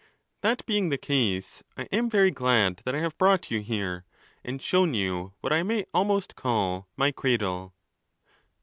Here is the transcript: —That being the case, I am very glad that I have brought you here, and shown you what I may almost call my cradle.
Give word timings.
—That 0.41 0.65
being 0.65 0.89
the 0.89 0.97
case, 0.97 1.63
I 1.77 1.83
am 1.91 2.09
very 2.09 2.31
glad 2.31 2.81
that 2.85 2.95
I 2.95 3.01
have 3.01 3.19
brought 3.19 3.51
you 3.51 3.59
here, 3.61 4.03
and 4.43 4.59
shown 4.59 4.95
you 4.95 5.33
what 5.41 5.53
I 5.53 5.61
may 5.61 5.85
almost 5.93 6.35
call 6.35 6.87
my 6.97 7.11
cradle. 7.11 7.75